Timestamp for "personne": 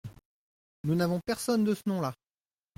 1.19-1.63